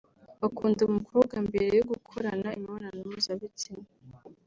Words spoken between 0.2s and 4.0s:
bakunda umukobwa mbere yo gukorana imibonano mpuzabitsina